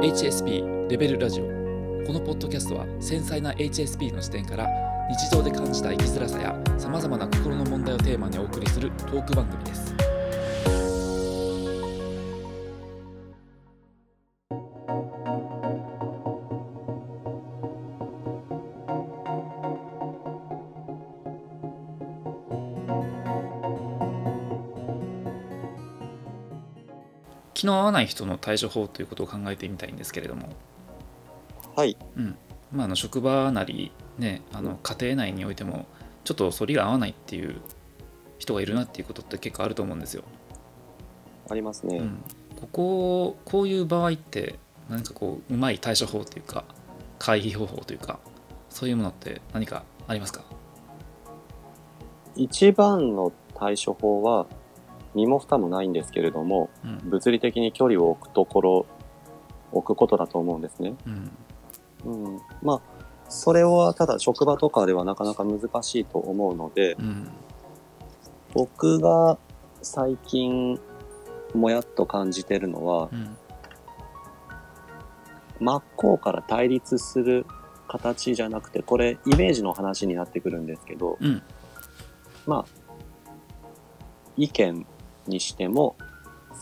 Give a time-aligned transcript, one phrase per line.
[0.00, 1.44] HSP レベルラジオ。
[2.06, 4.66] このポッドキャストは繊細な HSP の視点から
[5.10, 9.94] 日常で感じた生きづらさやさまざまな心の問題をテーマにお送りするトーク番組です。
[27.60, 30.48] 気の合わない人の対処法ということを考えてみたいんですけれども
[31.76, 31.94] はい。
[32.16, 32.34] うん
[32.72, 35.84] まあ、あの職場なり、ね、あの家庭内においても
[36.24, 37.60] ちょっと反りが合わないっていう
[38.38, 40.22] 人がいるなっていうことって結構あると思うんですよ。
[41.50, 41.98] ありますね。
[41.98, 42.22] うん、
[42.60, 46.64] こここういう場合って何かこううまい対処法というか
[47.18, 48.20] 回避方法というか
[48.70, 50.44] そういうものって何かありますか？
[52.36, 54.46] 一番の対処法は、
[55.14, 57.10] 身も蓋もないんですけれども、うん。
[57.10, 58.86] 物理的に距離を置くところ、
[59.72, 60.94] 置くことだと思うんですね。
[62.04, 62.24] うん。
[62.26, 62.40] うん。
[62.62, 62.80] まあ、
[63.28, 67.28] それはただ職場とかではなかなか難しいと思うので、うん。
[68.54, 69.38] 僕が
[69.82, 70.78] 最近、
[71.54, 73.36] もやっと感じてるのは、うん。
[75.58, 77.44] 真っ向から対立する
[77.86, 81.42] 形じゃなくて、これイメージの話になってくるんですけど、うん。
[82.46, 83.30] まあ、
[84.36, 84.86] 意見
[85.26, 85.96] にしても、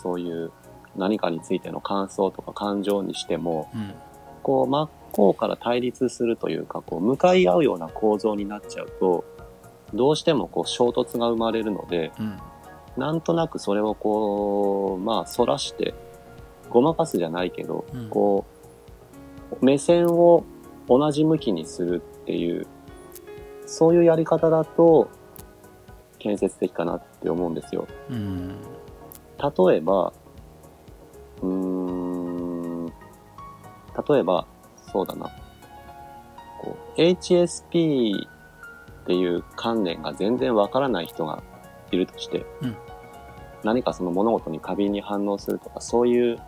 [0.02, 0.52] そういう
[0.96, 3.94] 何かについての感想とか感情にしても、うん。
[4.42, 9.24] こう真っ向から対立するというか、こう向かい合うような構造になっちゃうと、
[9.94, 12.38] どうしてもこう衝突が生まれるので、うん。
[12.96, 15.94] なんとなくそれをこう、まあ、反らして、
[16.68, 18.08] ごまかすじゃないけど、うん。
[18.08, 18.44] こ
[19.52, 20.44] う、目線を
[20.88, 22.66] 同じ向きにするっていう、
[23.66, 25.08] そういうやり方だと、
[26.18, 27.86] 建設的かなって思うんですよ。
[28.10, 28.56] うん
[29.38, 30.12] 例えば、
[31.42, 32.92] うーん、例
[34.18, 34.46] えば、
[34.92, 35.30] そうだな。
[36.60, 41.42] こう、HSP っていう観念が全然わからない人が
[41.92, 42.76] いるとして、うん
[43.64, 46.38] 何かその物事に過敏に反応するとか、そういう、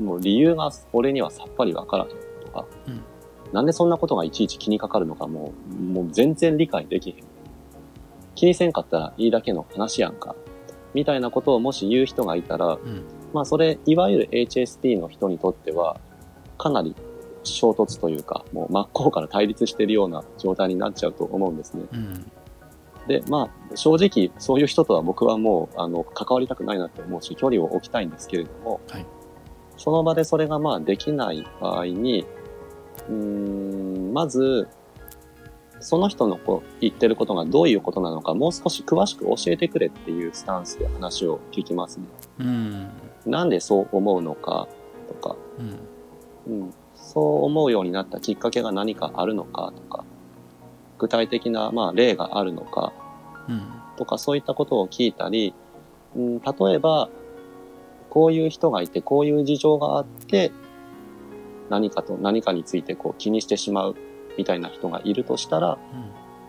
[0.00, 2.10] もう理由が俺にはさっぱりわからへん
[2.44, 3.04] とか、うん
[3.52, 7.35] なんでそんなことがいちいち気にかかるのかもう、もう全然理解できへん。
[8.36, 10.36] 気にせんかったらいいだけの話やんか。
[10.94, 15.98] みたいなことをもし言う人がいたら、うんまあそれ、いわゆる HSP の人にとっては、
[16.56, 16.94] かなり
[17.42, 21.84] 衝突というか、もう真っ向から対立しているような状態になっちゃうと思うんですね。
[21.92, 22.32] うん
[23.08, 29.06] で、まあ正直そういう人とは僕はもう、あの、関わりたくないなって思うし、距離を置きたいんですけれども、はい
[29.76, 32.26] その場でそれがまあできない場合に、
[33.08, 34.68] うーん、まず、
[35.80, 42.06] その人のこう言ってることがどういうことなのか、もう少し詳しく教えてくれっていうスタンスで話を聞きますね。
[42.40, 42.88] うん。
[43.26, 44.68] なんでそう思うのか
[45.08, 45.36] とか、
[46.46, 46.62] うん。
[46.62, 50.04] うん、そう思うようになったきっかけが何かあるのかとか、
[50.98, 52.92] 具体的な、まあ、例があるのか。
[53.48, 53.62] うん。
[53.96, 55.54] とか、そういったことを聞いたり、
[56.14, 57.08] うん、例えば、
[58.10, 60.52] こういう人がいて、こういう事情があって、
[61.68, 63.96] 何かと何かについてこう気にしてしまう
[64.36, 65.78] みたいな人がいるとしたら、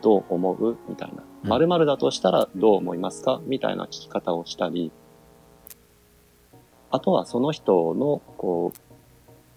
[0.02, 0.78] どう思う？
[0.88, 1.24] みたいな。
[1.44, 1.50] うん。
[1.50, 3.42] 〇〇だとしたらどう思いますか？
[3.46, 4.92] みたいな聞き方をしたり、
[6.92, 8.72] あとはその人の、こ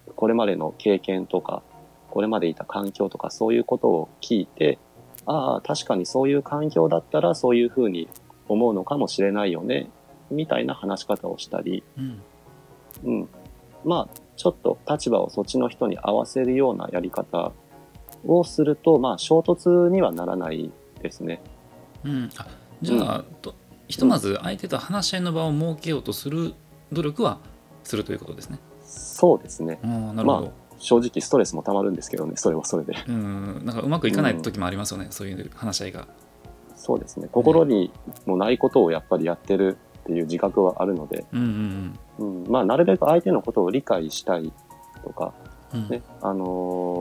[0.09, 1.63] う、これまでの経験とか、
[2.11, 4.79] これまでいた環境とかそういうことを聞いて、
[5.27, 8.09] ああ、確かにそういう環境だったらそういうふうに
[8.49, 9.91] 思うのかもしれないよね、
[10.31, 12.23] みたいな話し方をしたり、うん。
[13.05, 13.29] うん。
[13.85, 17.53] まあ、ちょっと立場をそっちの人に合わせるようなやり方
[18.27, 20.71] をすると、まあ、衝突にはならない
[21.03, 21.41] ですね。
[22.05, 22.47] うんあ
[22.83, 23.55] じゃあ、と
[23.89, 26.55] ひとまず相手と話し合いの場を設けようとする
[26.93, 27.39] 努力は
[27.85, 28.59] するということですね。
[28.83, 29.79] そうですね。
[29.83, 32.95] ああなるほど、正直ストレスもたまるんですけどね、それはそれで。
[33.09, 36.09] うんなんかうまくいかない時もありますよね、そういう話し合いが。
[36.77, 37.29] そうですね。
[37.31, 37.91] 心に
[38.25, 44.51] もないことをやっぱりやってるっていう自覚はあるので、うんうんうん、まあ、なるべく相手のことを理解したい
[45.05, 45.35] とか、
[45.75, 47.00] うんうんね、あのー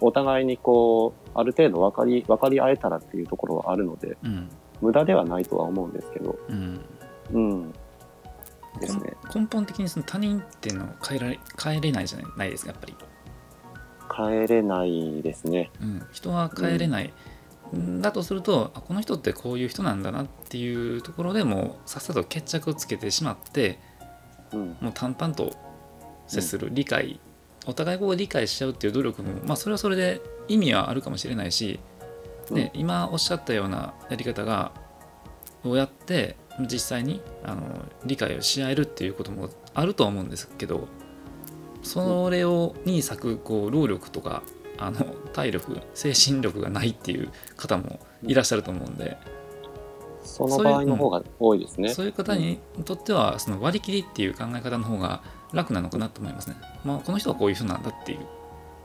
[0.00, 4.48] お互いにこう、ある程度分かり、分かり合えたらっていうところはあるので、うん
[4.80, 6.80] 無駄ではないとは思うんですけど、うん
[7.32, 7.72] うん。
[8.80, 9.14] ですね。
[9.34, 15.70] 根本的にその他人っていうのを変えられ変えれないじゃないですかやっぱり、帰れないですね。
[15.80, 17.12] うん、人は変えれない、
[18.00, 23.78] だとするとあこの人ってこういう人なんだなっていうところでもうさっさと決着をつけてしまって
[24.52, 24.76] うん。
[24.80, 25.52] もう淡々と
[26.26, 27.20] 接する、理解
[27.66, 31.78] お互いこう理解しちゃうっていう努力も、まあ、それはそれで意味はあるかもしれないし、
[32.50, 34.72] ね今おっしゃったようなやり方が
[35.64, 40.88] をやって実際にあの理解をし合えるっていうこともあるとは思うんですけど
[41.82, 44.42] それをに割くこう労力とか
[44.78, 49.18] あの体力精神力がないっていう方もいらっしゃると思うんで、
[50.22, 51.92] その場合の方が多いですね。
[51.92, 55.22] そういう方にとってはその割り切りっていう考え方の方が
[55.52, 56.56] 楽なのかなと思いますね。
[56.84, 58.26] まあ、この人はこういう人なんだっていう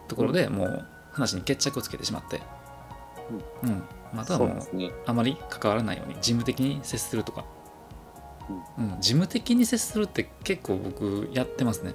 [0.07, 2.41] ところでもう話に決着をつけてしまって、
[3.63, 3.83] うん。
[4.13, 4.59] またはもう。
[5.05, 7.45] あまり関わらないように事務的に接するとか、
[8.77, 11.93] うん、事務的に接するって結構僕やってますね。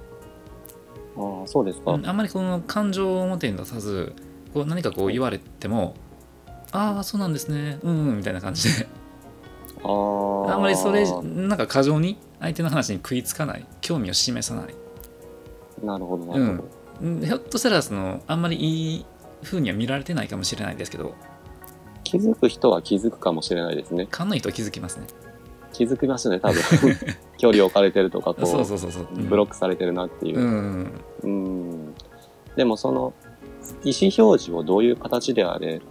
[1.17, 1.91] ああ、そうですか。
[1.91, 2.07] うん。
[2.07, 4.15] あんまりこの感情を表に出さず
[4.53, 5.95] こう何かこう言われても
[6.71, 7.79] 「ああそうなんですね。
[7.83, 8.87] うんうん」みたいな感じで。
[9.83, 10.55] ああ。
[10.55, 14.75] あんまりそれなんか過剰に相手の話に食いつかない興味を示さない
[15.83, 16.63] なるほど、なるほど。
[17.01, 19.05] うんひょっとしたらそのあんまりいい
[19.43, 21.15] 風には見られてないかもしれないですけど
[22.03, 24.07] 気づく人は気づくかもしれないですね。
[24.09, 25.07] 勘のいい人は気づきますね
[25.71, 26.61] 気づきますね、多分。
[27.37, 30.43] 距離置かれてるとか、こう、そうそうそうそう、うんブロックされてるなっていうう。
[30.43, 30.91] ん
[31.23, 31.95] うん。
[32.55, 33.13] でも、その、
[33.83, 35.81] 意思表示をどういう形であれ、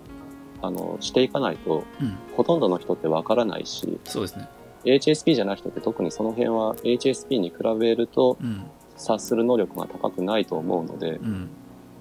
[0.62, 4.48] あの、していかないと、うんほとんどの人ってわからないし、そうですね
[4.84, 8.64] HSP じゃない人って特にその辺は HSP に比べるとうん。
[9.00, 11.48] 察する能力が高くないと思うので、うん。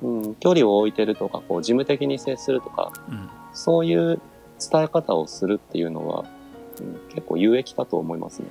[0.02, 3.30] うん、距離を置いてるとか、こう、事務的に接するとか、うん。
[3.54, 4.20] そういう
[4.60, 6.26] 伝え方をするっていうのは、
[6.80, 8.48] うん、結構有益かと思いますね。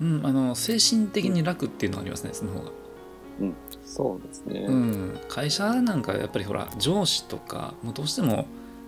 [0.00, 2.72] うん、あの精神的に楽っていうのがありますねその方が。
[3.84, 4.66] そうですね。
[4.68, 8.46] うん、会社なんかやっぱりほら上司とかもうどうしても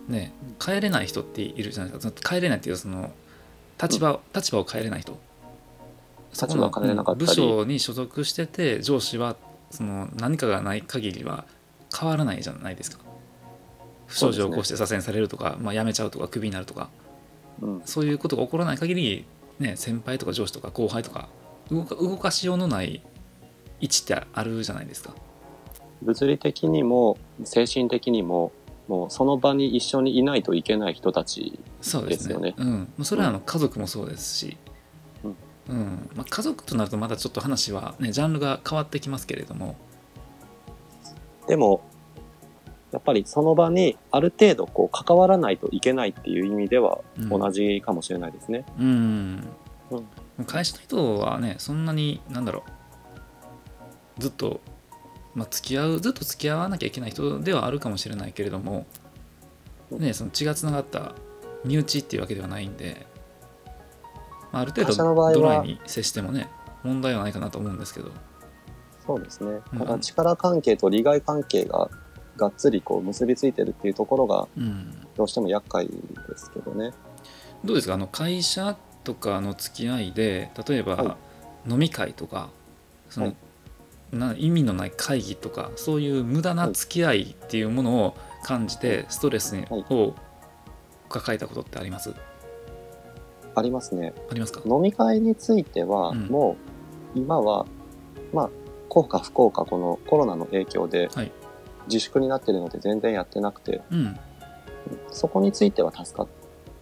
[0.09, 0.33] ね
[0.65, 2.13] 変えれない人っているじゃないですか。
[2.13, 3.13] その変えれないっていうその
[3.81, 5.17] 立場,、立場を変えれない人
[6.33, 7.25] そこの立場を変えれなかったり。
[7.25, 9.37] うん部署に所属してて上司は
[9.71, 11.45] その何かがない限りは
[11.99, 12.99] 変わらないじゃないですか。
[14.07, 16.89] 不祥事を起こして左遷されるとか、まあ、辞めちゃうとかクビになるとか。
[17.61, 19.25] うん、そういうことが起こらない限り
[19.59, 21.29] ね先輩とか上司とか後輩とか
[21.71, 23.03] 動か動かしようのない
[23.81, 25.15] 位置ってあるじゃないですか。
[26.03, 28.53] 物理的にも精神的にも
[28.89, 32.55] もうその場に一緒にいないといけない人たちですよね。
[32.57, 34.57] うん、まあそれは家族もそうですし、
[35.25, 35.37] うん。
[35.69, 36.11] うん。
[36.15, 39.77] まあ、家族となるとまだちょっと話は、ね、ジャンルが変わってきますけれども、
[41.49, 41.81] でも
[42.93, 47.29] やっぱりその場にある程度こう関わらないといけないっていう意味ではうん。
[47.29, 48.65] 同じかもしれないですね。
[48.79, 49.45] うん。
[50.39, 50.45] うん。
[50.45, 52.63] 会社の人はねそんなになんだろ
[54.19, 54.21] う。
[54.21, 54.61] ずっと、
[55.37, 58.87] まあ、付き合うずっと付き合わなきゃいけない人ではあるかもしれないけれども、
[59.91, 61.15] ね、その血がつながった
[61.63, 63.07] 身内っていうわけではないんで、
[64.51, 66.49] まあ、ある程度ドライに接してもね
[66.83, 68.11] 問題はないかなと思うんですけど。
[69.07, 69.61] そうですね。
[69.75, 69.79] うん。
[69.81, 71.91] ただ力関係と利害関係が
[72.39, 75.07] がっつりこう結びついてるっていうところがうん。
[75.17, 75.93] どうしても厄介で
[76.37, 76.93] すけどね。
[77.63, 77.95] どうですか？
[77.95, 81.17] あの会社とかの付き合いで例えば、は
[81.69, 82.49] 飲み会とか
[83.11, 83.37] その、はい
[84.17, 90.15] な意味のない会議とかそういう無駄な付き合いっていうものを感じてストレスはいを
[91.09, 92.15] 抱えたことってあります？
[93.55, 94.13] ありますね。
[94.31, 94.61] ありますか？
[94.67, 96.27] 飲み会については、うん。
[96.27, 96.57] も
[97.15, 97.67] う今は、
[98.33, 98.51] まあ、
[98.89, 101.33] 幸か不幸かこのコロナの影響ではい。
[101.87, 104.19] 自粛になってるので全然やってなくて、うん。
[105.13, 106.29] そこについては助かっ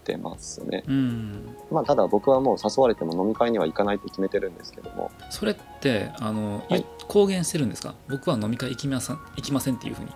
[0.05, 0.85] てますね。
[0.87, 7.95] うんまあ、ただ僕はもう誘われても飲み会には行かないと決めてるんですけども、それってあの、はい公言してるんですか？
[8.09, 10.12] 僕は飲み会行きません行きませんっていうふうにい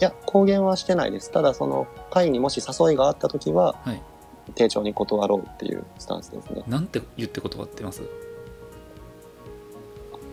[0.00, 1.30] や、公言はしてないです。
[1.30, 4.02] ただその会にもし誘いがあった時は、はい
[4.54, 6.62] 丁重に断ろうっていうスタンスですね。
[6.68, 8.02] なんて言って断ってます？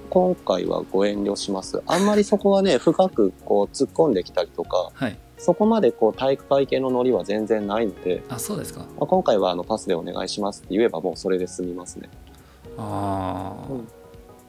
[0.09, 1.81] 今回はご遠慮します。
[1.87, 8.79] あんまりそこはね、 深くこう突っ込んできたりとか、はいそこまでこう体育会系のノリは全然ないので、あそうですか。
[8.79, 12.09] まあ、今回はあのパスでお願いしますって言えばもうそれで済みますね。
[12.77, 13.87] ああうん。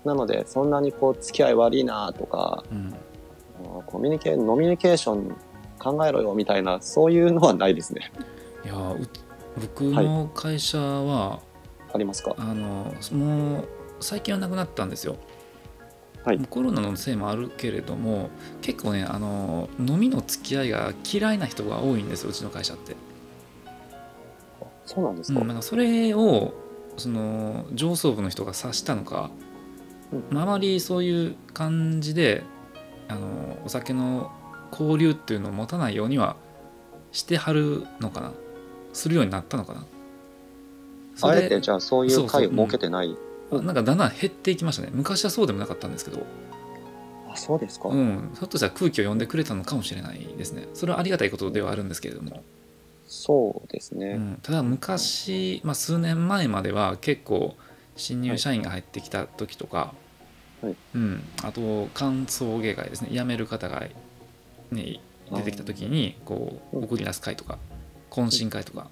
[0.05, 2.95] なので、そんなにこう付き合い悪いなとか、うん。
[3.87, 5.37] コミュニケノミニケーション
[5.79, 8.13] 考えろよみたいな、そういうのはないですね。
[8.65, 9.01] いやう
[9.61, 11.41] 僕の会社は、
[11.93, 12.35] ありますか？
[12.39, 13.69] あのもう
[14.01, 15.17] 最近はなくなったんですよ、
[16.25, 16.39] はい。
[16.51, 18.31] コロナのせいもあるけれども
[18.63, 22.97] 結構ねあの飲みの付き合いが嫌いな人が多いんですようちの会社って、
[24.87, 26.55] そうなんですか、うん、なんかそれを
[26.97, 29.31] その上層部の人が察したのか、
[30.13, 30.25] うん。
[30.31, 32.43] まああまりそういう感じで
[33.09, 34.33] あのお酒の
[34.73, 36.37] 交流っていうのを持たないようには
[37.13, 38.33] してはるのかな。
[38.95, 39.85] するようになったのかな。
[41.23, 43.17] あえてじゃあそういう会を設けてない。
[43.53, 44.91] あなんかだんだん減っていきましたね。
[44.93, 46.25] 昔はそうでもなかったんですけど、
[47.31, 50.69] あ、そうですか、うん、ひょっとしたら空気を読んでくれたのかもしれないですね。
[50.75, 52.43] それはありがたいことではあるんですけれども、
[53.07, 54.13] そうですね。
[54.13, 57.57] うん、ただ昔、まあ、数年前までは結構
[57.97, 59.95] 新入社員が入ってきた時とか、
[60.63, 60.77] はい。
[60.95, 63.11] うん、あと歓送迎会ですね。
[63.13, 63.83] 辞める方が、
[64.71, 67.59] ね、出てきた時にこううん送り出す会とか
[68.11, 68.89] 懇親会とか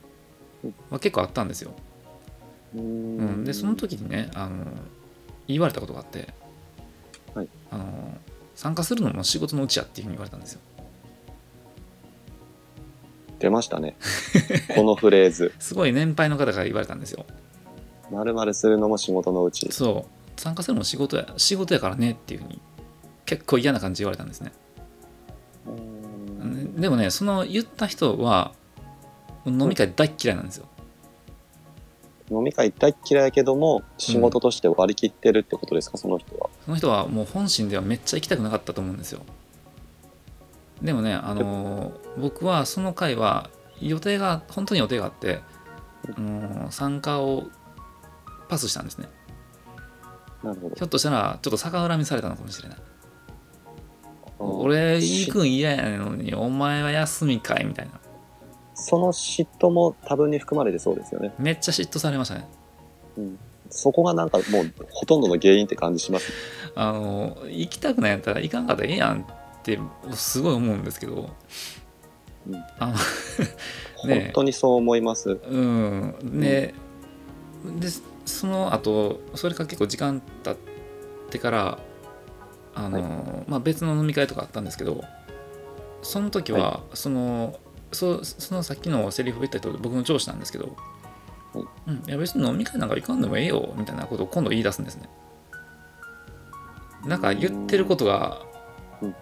[0.65, 1.73] うんは結構あったんですよ、
[2.75, 3.43] ううん。
[3.43, 4.65] ん、でその時にねあの
[5.49, 6.29] 言われたことがあって、
[7.35, 7.49] はい。
[7.71, 7.85] あの
[8.55, 10.61] 参加するのも仕事のうちやっていうふうに言われたんですよ。
[13.39, 13.97] 出ましたね。
[14.75, 15.53] このフレーズ。
[15.59, 17.27] すごい年配の方から言われたんですよ。
[18.11, 19.73] まるまるするのも仕事のうち。
[19.73, 20.41] そう。
[20.41, 22.61] 参加するのも仕事や仕事やからねっていうふうに
[23.27, 24.53] 結構嫌な感じで言われたんですね。
[25.67, 25.71] う
[26.45, 26.81] ん。
[26.81, 28.53] でもねその言った人は
[29.45, 30.67] 飲み会大っ嫌いなんですよ
[32.33, 36.49] 飲み会大嫌いやけども、仕事として割り切ってるってことですか、その人は？
[36.65, 39.21] その人はもう本心ではめっちゃ行きたくなかったと思うんですよ。
[40.81, 45.41] でもねあの僕はその会は予定が本当に予定があって、
[46.17, 47.45] あの参加を
[48.49, 49.09] パスしたんですね。
[50.43, 50.75] なるほど。
[50.75, 52.79] ひょっとしたらちょっと逆恨みされたのかもしれない。
[54.39, 58.01] 俺し行くん嫌やのにお前は休みかいみたいな
[58.75, 61.33] その嫉妬も多分に含まれてそうですよね。
[61.39, 62.49] めっちゃ嫉妬されましたね
[63.17, 63.39] うん。
[63.71, 66.33] そこがなんかもうほとんどの原因って感じします。
[66.75, 69.25] あの行きたくないんやったら行かんかったらええやんっ
[69.63, 69.79] て
[70.13, 71.31] すごい思うんですけど、
[72.47, 72.95] うんあ
[73.97, 75.31] 本当にそう思います。
[75.31, 76.75] うんで
[77.79, 77.89] で
[78.25, 80.57] その後それから結構時間経っ
[81.31, 81.79] てから
[82.75, 85.03] あの、まあ、別の飲み会とかあったんですけど
[86.03, 87.61] その時は、その
[87.93, 90.77] そそのさっきのセリフを言った人僕の上司なんですけど、
[91.55, 95.09] はいうん、いや別に飲み会なんか行かんでもええよみたいなことを今度言い出すんですね。
[97.05, 98.43] なんか言ってることが
[99.01, 99.15] うん。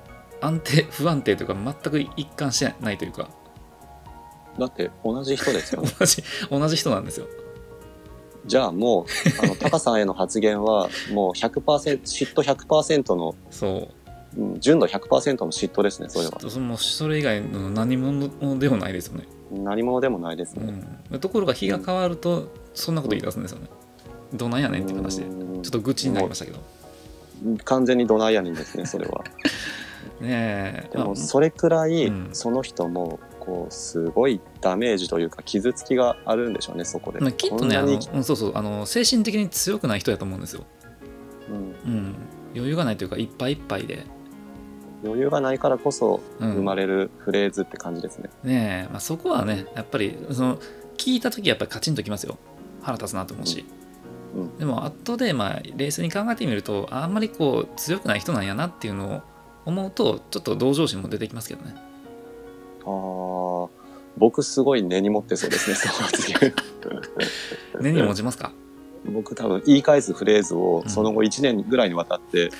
[0.43, 3.29] 安定不安定というか全く一貫してないというか。
[4.59, 5.83] だって同じ人ですよ。
[5.83, 5.91] ね。
[5.99, 7.27] 同じ同じ人なんですよ。
[8.47, 14.00] じゃあもう、あの、タカさんへの発言は、もう100%、嫉妬100%の、そう
[14.39, 16.39] うん純度100%の嫉妬ですね、それは。
[16.79, 20.73] それ以外の何者でもないですよね、何者でもないですうね。
[21.17, 23.69] ん、ところが日が変わるとそんなこと言い出すんですよね、
[24.35, 26.59] どないやねんっていう話でちょうんっと愚痴になりましたけど。
[27.65, 29.25] 完全にドナイアニンですね、それは。
[30.21, 30.89] ねえ。
[30.93, 37.19] でも、まそれくらいうん、その人も、こう、すごいダメージというか、傷つきがあるんでしょうね、そこで。
[37.19, 38.53] あまあきっとねあのそうそう。
[38.55, 40.65] あの精神的に強くない人やと思うんですよ、
[41.49, 41.57] うん。
[41.93, 42.15] うん、
[42.55, 44.05] 余裕がないというかいっぱいいっぱいで、
[45.05, 48.31] 余裕がないからこそ、うん、生まれるフレーズって感じですね。
[48.45, 50.59] ねえ、まあ、そこはねやっぱりその
[50.97, 52.39] 聞いた時やっぱりカチンときますよ。
[52.83, 53.65] 腹立つなと思うし、
[54.35, 54.43] うん。
[54.43, 54.59] うん。
[54.59, 59.21] でも後でまあ冷静に考えてみるとあんまりこう強くない人なんやなっていうのを
[59.65, 61.75] 思うとちょっと同情心も出てきますけどね。
[61.77, 63.69] ああ、
[64.17, 66.55] 僕すごい根に持ってそうですね、その発言。
[67.81, 68.53] 根に持ちますか？
[69.11, 72.51] 僕多分言い返すフレーズをうんその後1年ぐらいにわたって、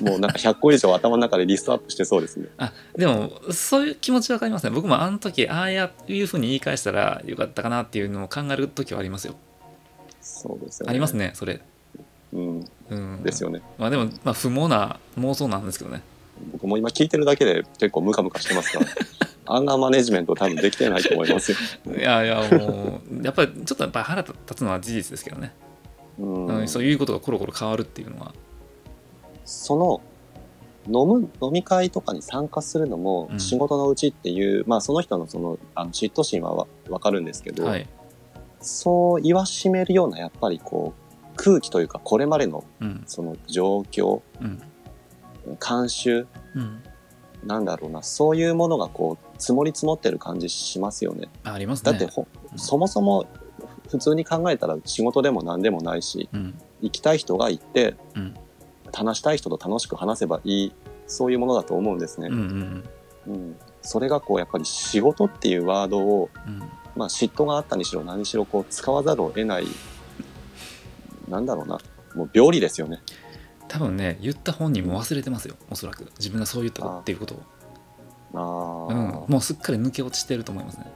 [0.00, 2.48] もうなんか100個以上頭の中でリストアップしてそうですね。
[2.58, 9.34] あでもそういう気持ちわかりますね僕もあの時ああやいうふうに言い返したらよかったかなっていうのを考える時はありますよ
[10.20, 10.90] そうですよね。
[10.90, 11.16] あります。
[11.16, 11.60] ねそれ
[12.32, 12.64] うん。
[12.90, 13.62] うんですよね。
[13.78, 16.02] まあでも、まあ、不毛な妄想なんですけどね
[16.52, 18.86] 僕も今聞いてるだけで結構ムカムカしてますから。
[19.46, 21.58] アンガーマネジメント多分できてないと思いますよ。
[21.94, 25.52] いやいやもうやっぱりちょっとやっぱり腹立つのは事実ですけどね、
[26.18, 26.46] うん。
[26.46, 28.34] うんそういうことがコロコロ変わるっていうのは。
[29.44, 30.00] その
[30.86, 33.40] 飲む飲み会とかに参加するのもうん。
[33.40, 37.88] 仕事のうちっていう、まあその人のそのあの嫉妬心はわわかるんですけど、はい。
[38.60, 43.02] そう言わしめるようなやっぱりこう空気というかこれまでのうん。
[43.06, 44.62] その状況うん。
[45.58, 46.82] 慣習うん。
[47.46, 51.28] なんだろうなそういうものがこう積もり積もってる感じしますよね。
[51.44, 51.92] あありますね。
[51.92, 52.58] だってほ、うん。
[52.58, 53.26] そもそも
[53.88, 56.54] 普通に考えたら仕事でも何でもないしうん。
[56.80, 58.34] 行きたい人が行ってうん。
[58.92, 60.72] 話したい人と楽しく話せばいい
[61.06, 62.28] そういうものだと思うんですね。
[62.28, 62.84] うんうん
[63.26, 66.62] うん、それがこうやっぱり仕事っていうワードを、うん。
[66.94, 69.66] まあ、嫉妬があったにしろ何しろこう使わざるを得ない
[71.28, 71.78] なんだろうな。
[72.14, 73.00] もう病理ですよね。
[73.66, 75.56] 多分ね言った本人も忘れてますよ。
[75.70, 76.04] おそらく。
[76.18, 77.42] 自分がそう言ったっていうことを、
[78.34, 80.86] ああ、うん、もうすっかり抜け落ちてると思いますね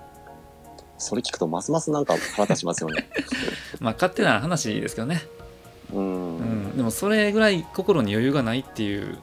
[0.99, 3.09] それ聞くとますますなんか腹立ちますよね。
[3.81, 5.23] まあ勝手な話ですけどね、
[5.93, 9.19] うん、うん、でもそれぐらい心に余裕がないっていう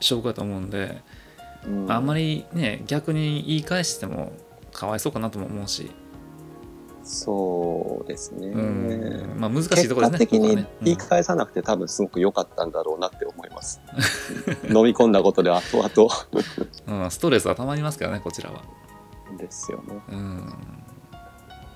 [0.00, 1.00] 証拠だと思うんで、
[1.66, 1.90] うん。
[1.90, 4.32] あんまりね逆に言い返しても
[4.72, 5.90] かわいそうかなとも思うし、
[7.04, 8.48] そうですね。
[8.48, 13.80] うん、まあ難しい結ところですね果的に言い返さなくて多分すごく良かったんだろうなって思います。
[14.68, 16.10] 飲み込んだことで後々。
[16.86, 17.02] うん。
[17.02, 18.62] うんストレスはたまりますからねこちらは、
[19.36, 20.00] ですよね。
[20.10, 20.54] うん、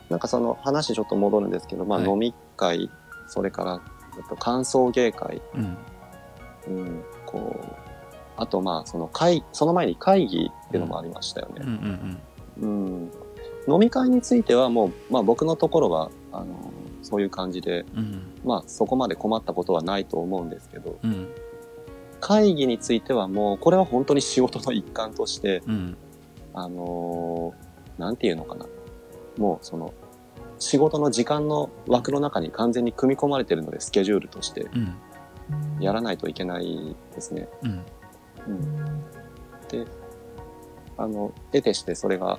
[0.08, 2.90] なんかその話ちょっと戻るんですけど、まあはい飲み会、
[3.26, 3.80] それから、
[4.16, 5.76] えっと、歓送迎会、うん
[6.68, 7.66] うん、こう、
[8.36, 11.66] あとまあ、その会、その前に会議っていうのもありましたようんうね。
[11.72, 12.20] ん
[12.58, 13.10] うん。
[13.68, 16.46] 飲み会についてはもう、まあ僕のところは、あの、
[17.02, 21.28] そういう感じで、うんうんまあそこまで困ったことはないと思うんですけど、うん
[22.18, 25.96] 会議についてはもう、これは本当に仕事の一環として、うん
[26.54, 28.66] あのーなんていうのかな。
[29.38, 29.92] もうその、
[30.58, 34.96] 仕事の時間の枠の中に完全に組み込まれてるので、スケジュールとしてうん
[35.80, 37.48] やらないといけないですね。
[37.62, 37.84] うん
[38.48, 39.00] うん。
[39.68, 39.86] で、
[40.96, 42.38] あの、得てしてそれが、うん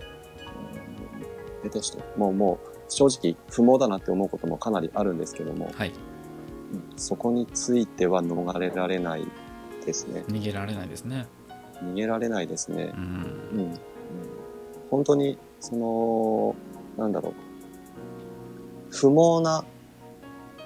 [1.64, 9.26] 得てして、もうもう正直不毛だなって思うこともかなりあるんですけども、はいうんそこについては逃れられない
[9.86, 10.24] ですね。
[10.28, 11.28] 逃げられないですね
[11.82, 13.00] 逃げられないですねう。
[13.00, 13.02] ん
[13.54, 13.60] うん。
[13.60, 13.80] うん
[14.90, 16.56] 本当に、その、
[16.98, 17.34] なんだろう。
[18.90, 19.64] 不毛な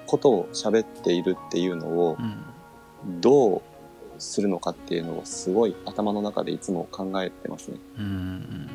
[0.06, 3.62] ことを喋っているっていうのをうんどう
[4.18, 7.78] するのかっていうのをすごい頭の中でいつも考えてますね。
[7.98, 8.68] うんうん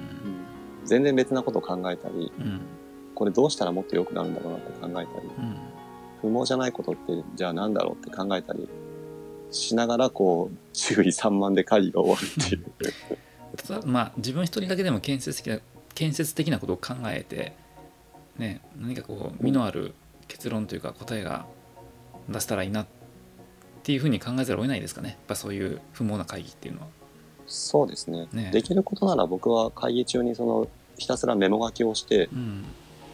[0.84, 2.62] 全然別なことを考えたり、うん
[3.16, 5.58] これどうしたらもっと良くなるんだろうなって考えたり、うん
[6.22, 8.68] 不毛じゃないことってじゃあなんだろうって考えたり
[9.52, 13.86] しながらこう、注意散漫で会議が終わるっていう。
[13.88, 15.60] まあ自分一人だけでも建設的な
[15.98, 17.54] 建設的なことを考えて
[18.38, 19.96] ね何かこう身のある
[20.28, 21.48] 結論というか答えが
[22.30, 22.88] 出せたらいいなっ
[23.82, 25.10] ていうふうに考えざるを得ないですかね。
[25.10, 26.88] やっぱそういう不毛な会議っていうのは。
[27.48, 28.28] そうですね。
[28.32, 28.52] ね。
[28.52, 32.66] できることなら僕は会議中にそのひたすらメモ書きをして、うん。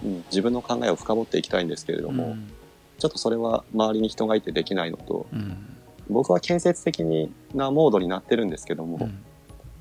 [0.04, 2.52] うん、自分の考えを深掘っていきたいんですけれども、うん。
[2.98, 5.78] ちょっとそれは周りに人がいてできないのと、うん。
[6.10, 7.04] 僕は建設的
[7.54, 9.24] なモードになってるんですけども、うん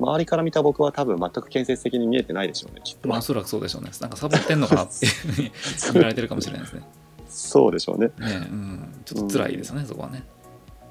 [0.02, 3.08] 周りから見た僕は多分全く建設的に見えてないでしょうね、きっと。
[3.08, 3.90] まあおそらくそうでしょうね。
[4.00, 5.52] なんかサボってんのかなっていうふうに
[5.94, 6.82] 見られてるかもしれないですね。
[7.28, 8.08] そうでしょうね。
[8.18, 9.02] ねうん。
[9.04, 10.24] ちょっと辛いですよねそこはね。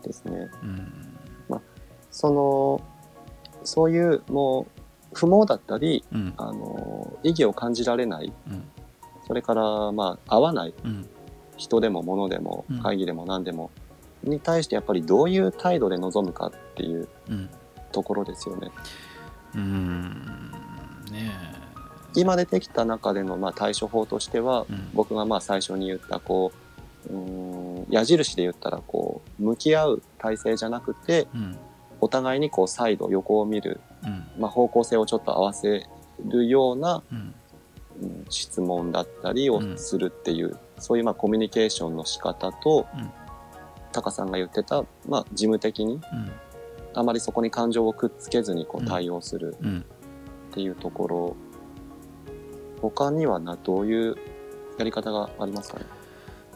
[0.03, 0.50] ですね。
[0.63, 1.12] うん。
[2.12, 2.82] その、
[3.63, 4.82] そういうもう
[5.13, 6.34] 不毛だったり、うん。
[6.38, 8.64] あの、意義を感じられない、うん。
[9.27, 11.07] それから、まあ、合わないうん。
[11.57, 12.79] 人でも物でもうん。
[12.79, 13.72] 会議でも何でも、
[14.24, 17.50] に対してやっぱりどういう態度で臨むかっていううん。
[17.92, 18.72] ところですよね。
[19.55, 20.51] うん。
[21.11, 21.31] ね
[22.14, 24.90] 今出てきた中でのまあ対処法としては、えうん。
[24.94, 26.51] 僕がまあ最初に言ったこ
[27.09, 31.57] ううーん矢印で言ったらこう向き合う体制じゃなくてうん。
[32.03, 34.25] お互いにこうサイド横を見る、うん。
[34.40, 35.85] まあ、方向性をちょっと合わせ
[36.25, 37.03] るような、
[38.27, 43.11] 質問だったりをするっていう、そういうまあコミュニケーションの仕方と、うん。
[43.92, 46.31] タカさんが言ってた、まあ、事務的にうん
[46.94, 49.86] あまりそこに感情をくっつけずにこうんう対応するうん。
[50.51, 51.36] っていうところ、
[52.82, 54.16] 他にはなどういう
[54.77, 55.86] やり方がありますかね？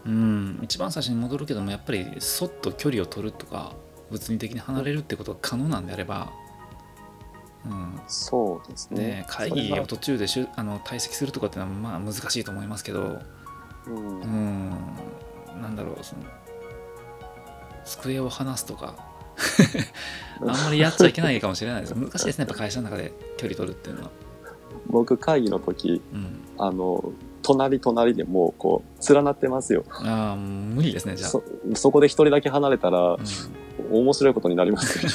[0.06, 3.74] うん、一番最初に戻るけどもやっぱりそっと距離を取るとか
[4.12, 6.32] 物理的に離れるってことが可能なんであれば、
[7.66, 9.00] うんそうですね。
[9.00, 13.20] ね、会議を途中でしゅあの退席するとかっていうのはまあ難しいと思いますけど、
[13.88, 14.22] うん。
[14.22, 14.72] うん、
[15.62, 16.22] なんだろうその
[17.86, 18.96] 机を離すとか
[20.42, 21.94] あんまりやっちゃいけないかもしれないです。
[21.94, 24.12] 難しいですねやっぱ会社の中で距離取るっていうのは、
[24.88, 29.86] 僕会議の時、うん、あの、隣隣でもうこう連なってますよ。
[29.90, 31.30] ああ無理ですねじゃあ。
[31.30, 31.44] そ、
[31.76, 33.20] そこで一人だけ離れたらう
[33.92, 34.98] 面白いことになります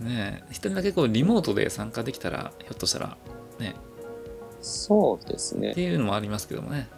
[0.00, 0.48] ねえ。
[0.50, 3.16] 一人だけこうリモートで参加できたらひょっとしたら
[3.60, 3.76] ね。
[4.60, 5.70] そうですね。
[5.70, 5.82] って。
[5.82, 6.88] いうのもありますけどもね、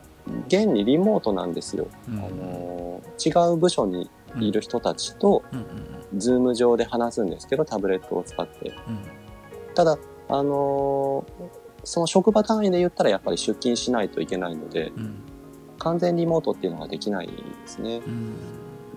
[0.46, 1.88] 現にリモートなんですよ。
[2.08, 2.18] うん。
[2.18, 5.66] あの、違う部署にいる人たちと、うんうん
[6.14, 8.68] ズーム上で話すんですけど、タブレットを使って。
[8.68, 9.02] うん
[9.74, 9.96] ただ、
[10.28, 11.24] あの
[11.84, 15.22] その職場単位で言ったらやっぱり出勤しないといけないので、うん
[15.78, 17.32] 完全リモートっていうのができないで
[17.66, 17.96] すね。
[18.06, 18.34] うん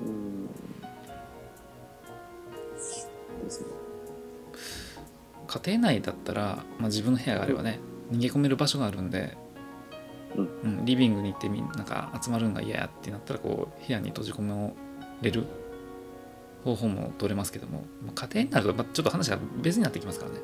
[0.06, 0.48] うん。
[3.44, 3.68] ですね。
[5.48, 7.80] 家庭内だったら、まあ、自分の部屋があればね
[8.12, 9.36] 逃げ込める場所があるんで、
[10.36, 14.76] うんうんリビングに行ってみんなんか集まるのが嫌やってなったらこう部屋に閉じ込め
[15.22, 15.46] れる
[16.64, 20.40] 方法も取れますけども、まあ、家庭になるとまあちょっと話が別になってきますからね、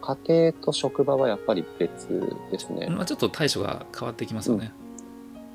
[0.00, 2.08] 家庭と職場はやっぱり別
[2.50, 2.88] ですね。
[2.88, 4.72] まあ、ちょっと対処が変わってきますよね、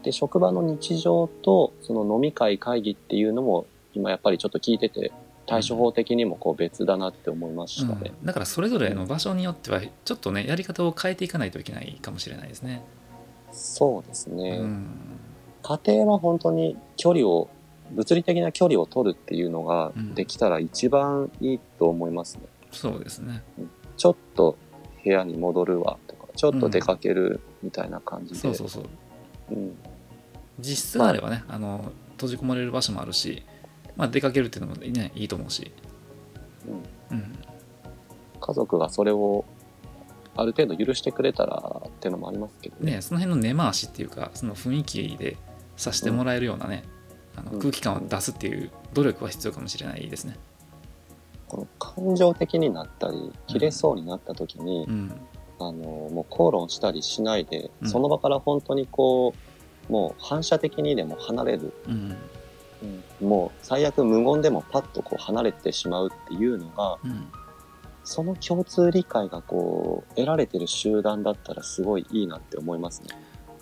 [0.03, 5.11] で、職場の日常とその飲み会会議っていうのも今やっぱりちょっと聞いてて、
[5.45, 8.13] 対処法的にもこう別だなって思いましたね。
[8.19, 8.25] うん。
[8.25, 12.83] だからそれぞれの場所によってはちょっとねやり方を変えていかないといけないかもしれないですね、
[13.51, 14.59] そうですね。
[14.61, 14.87] うん。
[15.61, 17.49] 家庭は本当に距離を、
[17.93, 20.15] 物理的な距離を取るっていうのがうん。
[20.15, 22.43] できたら一番いいと思いますね。
[22.71, 23.43] そうですね。
[23.97, 24.57] ちょっと
[25.03, 28.39] 部屋に戻るわとか、ちょっと出かけるみたいな感じで。
[28.39, 28.85] そうそうそう。
[29.51, 29.77] うん。
[30.59, 33.43] 実質があればね、あの閉じ込まれる場所もあるし
[33.95, 35.71] まあ、出かけるっていうのもねいいと思うし、
[37.11, 37.17] うん。
[37.17, 37.35] うん、
[38.39, 39.45] 家族がそれを
[40.35, 45.37] ある程度許してくれたらっていうのもありますけどねその辺の根回しっていうかその雰囲気で
[45.77, 46.83] させてもらえるようなね、
[47.35, 47.59] あのうん。
[47.59, 50.37] 空気感を出すっていう努力は必要かもしれないですね。
[51.47, 55.11] この感情的になったり切れそうになった時に、うん。
[55.59, 57.89] あのもう口論したりしないで、うん。
[57.89, 59.33] その場から本当にこ
[59.89, 62.15] うもう反射的にでも離れる、うん。
[63.21, 67.27] もう最悪無言でもパッとこう離れてしまうっていうのがうん。
[68.03, 73.07] その共通理解がこう得られてる集団だったらすごいいいなって思いますね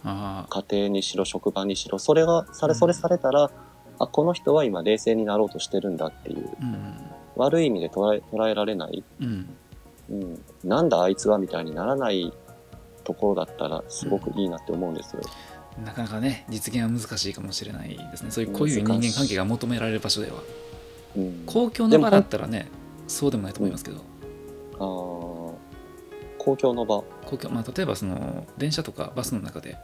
[0.03, 3.51] 家庭にしろ職場にしろそれがされそれされたら、
[3.99, 6.95] あこの人は今冷静になろうとしてるんだっていううん。
[7.35, 9.49] 悪い意味で捉え捉えられない、うん。
[10.09, 12.33] うん、なんだあいつはみたいにならない
[13.03, 15.21] ところだったらすごくいいなって思うんですよ。
[15.85, 18.31] なかなかね実現は難しいかもしれないですね。
[18.31, 20.37] そういうこういう人間関係が求められる場所では。
[21.15, 22.67] うん、公共の場だったらね
[23.07, 23.97] そうでもないと思いますけど、
[24.79, 25.41] あー。
[26.37, 27.03] 公共の場。
[27.25, 29.77] 公共まあ、例えばその電車とかバスの中で、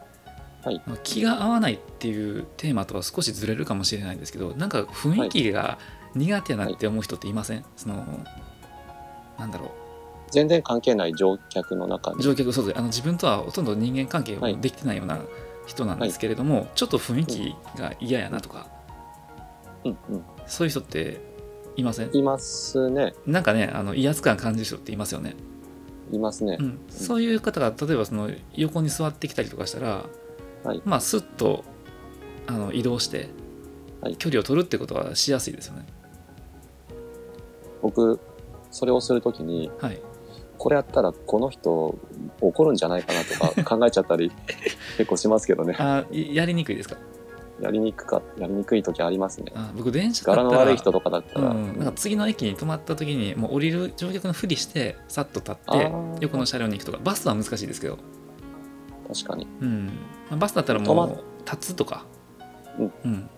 [0.67, 0.81] はい。
[0.85, 5.79] まあ気が合わないっていうテーマとは少しずれるかもしれないんですけどなんか雰囲気が
[6.15, 8.05] 苦手やなって思う人っていません、その
[9.37, 9.71] なんだろ
[10.31, 12.17] 全然関係ない乗客の中に。
[12.17, 15.21] う乗客そうですあの自分とはほとんど人間関係できてないような
[15.67, 18.67] 人なんですけれども、ちょっと雰囲気が嫌やなとか、
[19.85, 19.97] うん。
[20.09, 21.21] うん、そういう人って
[21.75, 22.09] いません？
[22.15, 23.13] いますね。
[23.25, 25.35] なんかねあの威圧感感じる人っていますよね、
[26.11, 26.57] いますね。
[26.59, 26.63] う。
[26.63, 30.05] ん、そういう方が例えばその横に座ってきたりとかしたら、
[30.63, 30.81] はい。
[30.85, 31.63] まあスッと
[32.47, 33.29] あの移動して
[34.01, 34.15] はい。
[34.17, 35.85] 距離を取るってことはしやすいですよね。
[37.81, 38.19] 僕
[38.71, 40.01] それをするときにはい、
[40.57, 41.97] これやったらこの人
[42.41, 44.31] 怒るんじゃないかなとか 考えちゃったり
[44.97, 45.75] 結構しますけどね。
[45.77, 46.97] あいやりにくいですか？
[47.59, 49.51] やりにくかやりにくい時ありますね。
[49.55, 55.91] あ僕電車柄の悪い人とかだったら、うん、なんか次の駅に止まった時にもう降りる乗客のふりしてさっと立って
[56.21, 56.99] 横の車両に行くとか。
[57.03, 57.97] バスは難しいですけど、
[59.07, 59.47] 確かに。
[59.61, 59.85] うん。
[60.29, 62.05] まあ、バスだったらもう立つとか、
[62.77, 62.93] うん。
[63.05, 63.29] うん、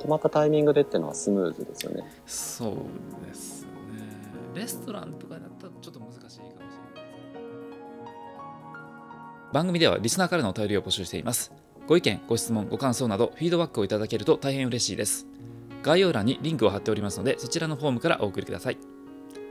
[0.00, 2.04] 止まったタイミングでっていうのはスムーズですよね。
[2.26, 3.68] そうですね。
[4.54, 6.64] レストランとかだったらちょっと難しいかもしれない
[9.52, 11.52] 番組ではリスナーからのお便りを募集しています。
[11.86, 15.26] ご意見ご質問ご感想などフィードバックをいただけると大変嬉しいです。
[15.82, 18.78] 概要欄にリンクを貼っておりますのでそちらのフォームからお送りください。